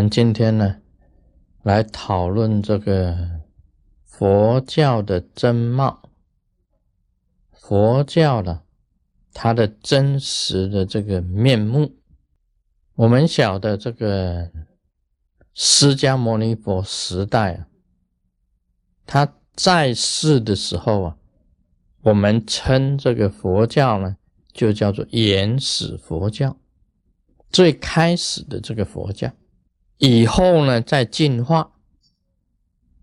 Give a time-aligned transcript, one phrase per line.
[0.00, 0.80] 们今天呢，
[1.62, 3.42] 来讨论这个
[4.06, 6.08] 佛教的真貌，
[7.52, 8.62] 佛教的
[9.34, 11.98] 它的真实的这个面目。
[12.94, 14.50] 我们晓得这个
[15.52, 17.68] 释迦牟尼佛时代啊，
[19.04, 21.18] 他在世的时候啊，
[22.00, 24.16] 我们称这个佛教呢，
[24.54, 26.56] 就叫做原始佛教，
[27.50, 29.30] 最开始的这个佛教。
[30.00, 31.72] 以后呢，再进化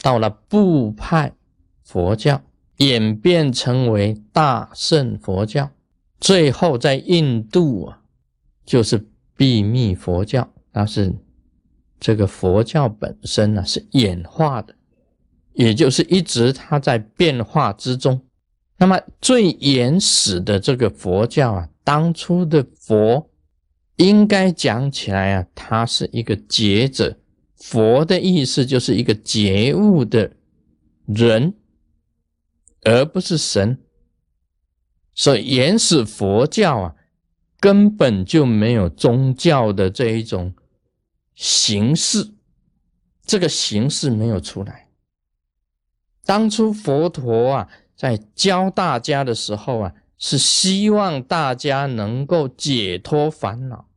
[0.00, 1.32] 到了部派
[1.82, 2.40] 佛教，
[2.76, 5.70] 演变成为大乘佛教，
[6.20, 8.00] 最后在印度啊，
[8.64, 10.48] 就是秘密佛教。
[10.70, 11.12] 但是
[11.98, 14.72] 这个佛教本身呢是演化的，
[15.54, 18.20] 也就是一直它在变化之中。
[18.76, 23.28] 那么最原始的这个佛教啊，当初的佛。
[23.96, 27.16] 应该讲起来啊，他是一个觉者，
[27.54, 30.32] 佛的意思就是一个觉悟的
[31.06, 31.54] 人，
[32.82, 33.78] 而不是神。
[35.14, 36.94] 所以原始佛教啊，
[37.60, 40.52] 根本就没有宗教的这一种
[41.36, 42.34] 形式，
[43.24, 44.88] 这个形式没有出来。
[46.24, 49.94] 当初佛陀啊，在教大家的时候啊。
[50.16, 53.90] 是希望大家能够解脱烦恼，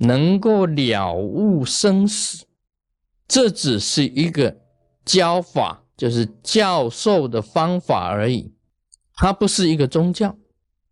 [0.00, 2.44] 能够了悟生死。
[3.26, 4.60] 这只是一个
[5.04, 8.52] 教法，就是教授的方法而已，
[9.14, 10.36] 它不是一个宗教。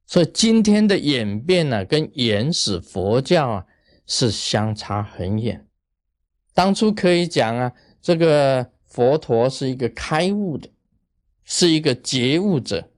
[0.06, 3.66] 所以今天的演变呢，跟原始佛教啊
[4.06, 5.66] 是相差很远。
[6.54, 10.70] 当初可以讲啊，这个佛陀是一个开悟的，
[11.44, 12.88] 是一个觉悟者。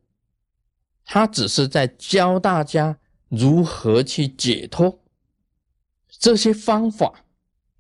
[1.05, 5.00] 他只是在教大家如何去解脱
[6.21, 7.25] 这些方法，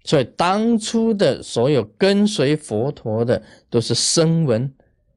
[0.02, 4.74] 所以当初的所有跟随佛陀的都是声闻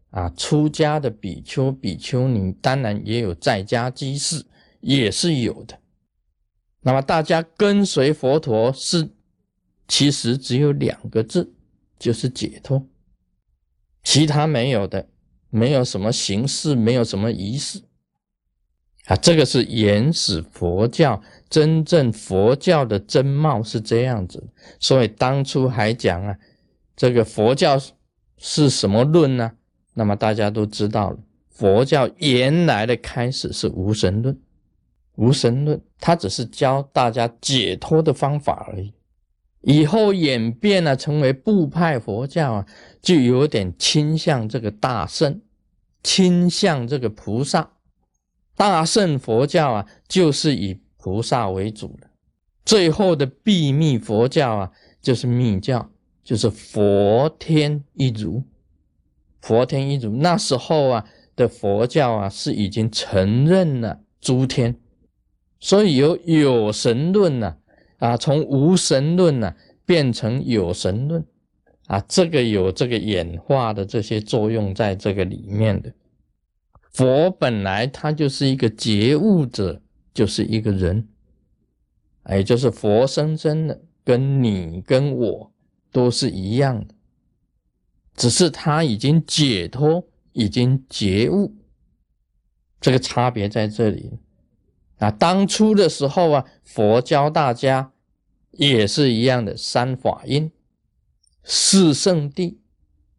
[0.09, 4.45] 啊，出家的比丘、比丘尼，当然也有在家居士，
[4.81, 5.79] 也是有的。
[6.81, 9.09] 那么大家跟随佛陀是，
[9.87, 11.53] 其实只有两个字，
[11.97, 12.85] 就是解脱，
[14.03, 15.07] 其他没有的，
[15.49, 17.81] 没有什么形式，没有什么仪式。
[19.05, 24.41] 啊，这个是原始佛教真正佛教的真貌是这样子，
[24.79, 26.37] 所以当初还讲啊，
[26.95, 27.77] 这个佛教
[28.37, 29.51] 是什么论呢？
[29.93, 31.17] 那么大家都知道了，
[31.49, 34.39] 佛教原来的开始是无神论，
[35.15, 38.93] 无神论，它只是教大家解脱的方法而已。
[39.61, 42.67] 以后演变呢成为部派佛教啊，
[43.01, 45.41] 就有点倾向这个大圣，
[46.01, 47.69] 倾向这个菩萨。
[48.55, 52.07] 大乘佛教啊，就是以菩萨为主的；
[52.63, 54.71] 最后的秘密佛教啊，
[55.01, 55.89] 就是密教，
[56.23, 58.43] 就是佛天一族。
[59.41, 61.05] 佛天一族，那时候啊
[61.35, 64.77] 的佛教啊，是已经承认了诸天，
[65.59, 67.57] 所以有有神论呢，
[67.97, 69.53] 啊，从无神论呢
[69.85, 71.25] 变成有神论，
[71.87, 75.91] 啊，这个有这个演化的这些作用在这个里面的。
[76.93, 79.81] 佛本来他就是一个觉悟者，
[80.13, 81.07] 就是一个人，
[82.29, 85.51] 也就是佛生生的，跟你跟我
[85.91, 86.93] 都是一样的，
[88.15, 91.55] 只是他已经解脱，已经觉悟，
[92.79, 94.19] 这个差别在这里。
[94.99, 97.91] 啊，当初的时候啊，佛教大家
[98.51, 100.51] 也是一样的，三法印、
[101.43, 102.57] 四圣谛、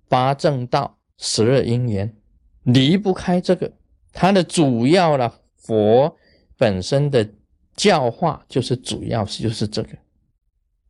[0.08, 2.16] 八正道、十二因缘。
[2.64, 3.72] 离不开这个，
[4.12, 6.16] 它的主要呢，佛
[6.56, 7.28] 本身的
[7.76, 9.91] 教化就是主要就是这个。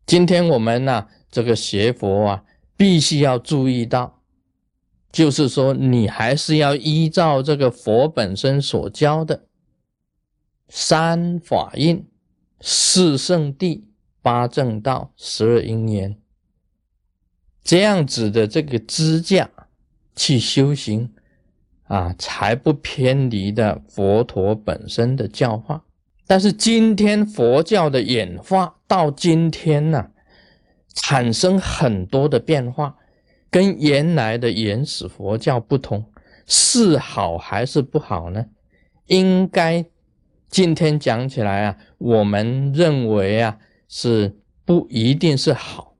[0.06, 2.44] 今天我们呢，这个学佛啊，
[2.76, 4.22] 必须要注意到，
[5.10, 9.46] 就是说你还是要依照这个佛本身所教的
[10.68, 12.06] 三法印、
[12.60, 13.82] 四圣谛、
[14.20, 16.16] 八正道、十二因缘
[17.62, 19.50] 这样子的这个支架
[20.14, 21.13] 去修行。
[21.84, 25.84] 啊，才不偏离的佛陀本身的教化。
[26.26, 30.10] 但是今天佛教的演化到今天呢，
[30.94, 32.96] 产生很多的变化，
[33.50, 36.06] 跟原来的原始佛教不同，
[36.46, 38.46] 是好还是不好呢？
[39.06, 39.84] 应该
[40.48, 44.34] 今天讲起来啊，我们认为啊，是
[44.64, 45.94] 不一定是好，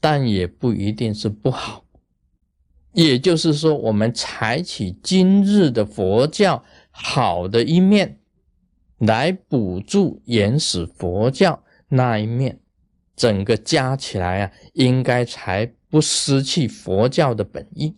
[0.00, 1.84] 但也不一定是不好。
[2.92, 8.18] 也就是说，我们采取今日的佛教好的一面，
[8.98, 12.60] 来补助原始佛教那一面，
[13.14, 17.96] 整个加起来啊，应该才不失去佛教的本意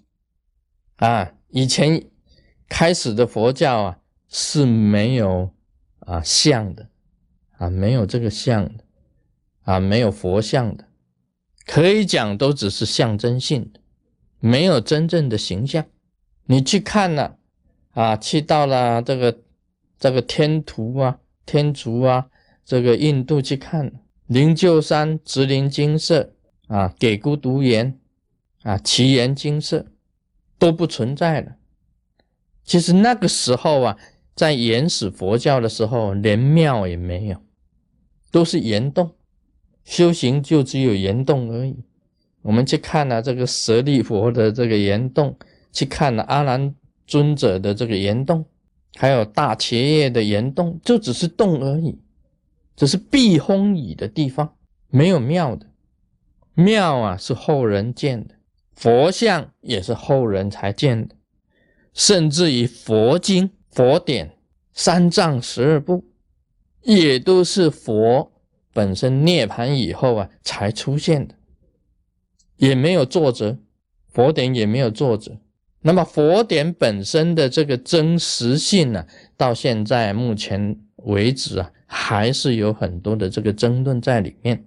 [0.97, 1.33] 啊。
[1.49, 2.05] 以前
[2.69, 3.99] 开始的佛教啊
[4.29, 5.51] 是没有
[6.01, 6.89] 啊像的
[7.59, 8.85] 啊，没有这个像的
[9.63, 10.85] 啊，没有佛像的，
[11.67, 13.80] 可以讲都只是象征性的，
[14.41, 15.85] 没有真正的形象。
[16.47, 17.39] 你去看了
[17.93, 19.39] 啊，去到了这个
[19.99, 22.29] 这个天图啊、天竺啊，
[22.65, 23.93] 这个印度去看。
[24.27, 26.33] 灵鹫山直林金色
[26.69, 27.99] 啊，给孤独岩
[28.63, 29.87] 啊，奇岩金色
[30.59, 31.57] 都不存在了。
[32.65, 33.99] 其实那个时候啊，
[34.37, 37.43] 在原始佛教的时候，连庙也没有，
[38.31, 39.17] 都是岩洞，
[39.85, 41.85] 修行就只有岩洞而已。
[42.43, 45.37] 我们去看了这个舍利佛的这个岩洞，
[45.73, 46.75] 去看了阿难
[47.07, 48.45] 尊者的这个岩洞，
[48.97, 51.99] 还有大伽叶的岩洞，就只是洞而已。
[52.77, 54.55] 只是避风雨的地方，
[54.89, 55.67] 没有庙的。
[56.55, 58.35] 庙啊，是后人建的；
[58.75, 61.15] 佛像也是后人才建的。
[61.93, 64.37] 甚至于佛经、佛典、
[64.73, 66.05] 三藏十二部，
[66.83, 68.33] 也都是佛
[68.73, 71.35] 本身涅槃以后啊才出现的，
[72.61, 73.59] 也没有作者，
[74.13, 75.37] 佛典也没有作者。
[75.83, 79.05] 那么佛典本身的这个真实性呢，
[79.37, 81.73] 到现在目前为止啊。
[81.93, 84.65] 还是有很多的这个争论在里面。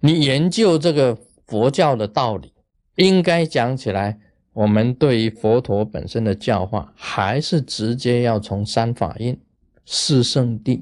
[0.00, 1.14] 你研究这个
[1.46, 2.50] 佛教的道理，
[2.96, 4.18] 应该讲起来，
[4.54, 9.38] 我们对于佛陀本身的教化，还是直接要从三法印、
[9.84, 10.80] 四圣谛、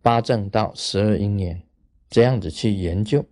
[0.00, 1.62] 八正道、十二因缘
[2.08, 3.22] 这样子去研究。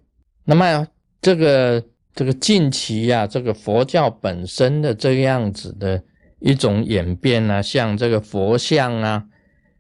[0.45, 0.87] 那么
[1.23, 1.83] 这个
[2.15, 6.03] 这个近期呀，这个佛教本身的这样子的
[6.41, 9.27] 一种演变啊，像这个佛像啊，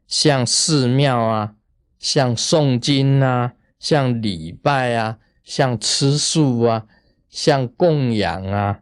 [0.06, 1.55] 像寺庙啊。
[2.02, 6.84] 像诵经啊，像礼拜啊，像吃素啊，
[7.31, 8.81] 像供养啊，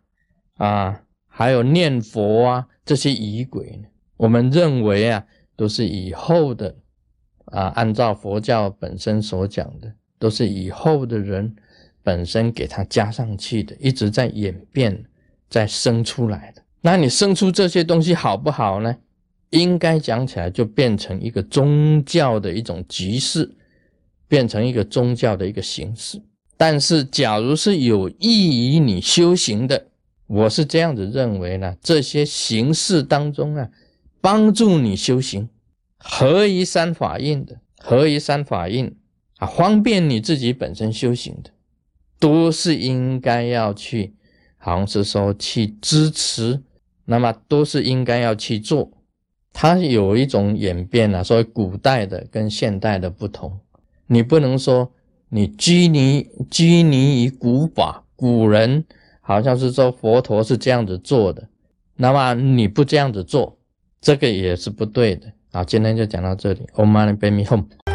[0.57, 3.83] 啊，还有念佛啊，这些仪轨，
[4.17, 6.75] 我们认为啊，都是以后的
[7.45, 11.55] 啊，按照佛教本身所讲的，都是以后的人
[12.03, 15.05] 本身给它加上去的，一直在演变，
[15.49, 16.63] 在生出来的。
[16.81, 18.97] 那你生出这些东西好不好呢？
[19.51, 23.51] 应该讲起来，就变成一个宗教的一种集市，
[24.29, 26.23] 变成一个宗教的一个形式。
[26.57, 29.87] 但是，假如是有益于你修行的，
[30.27, 31.77] 我是这样子认为呢。
[31.83, 33.69] 这些形式当中啊，
[34.21, 35.49] 帮助你修行，
[35.99, 38.95] 合一三法印的，合一三法印
[39.39, 41.51] 啊，方便你自己本身修行的，
[42.21, 44.15] 都是应该要去，
[44.59, 46.61] 好像是说去支持，
[47.07, 48.93] 那么都是应该要去做。
[49.53, 53.59] 它有一种演变啊，所以古代的跟现代的不同，
[54.07, 54.93] 你不能说
[55.31, 58.85] 你拘泥拘泥于古法，古人
[59.21, 61.49] 好像是说佛陀是这样子做的，
[61.97, 63.59] 那么你不这样子做，
[64.01, 65.33] 这个也是不对的。
[65.53, 67.90] 好，今天就讲到这里，Om Mani Padme Hum。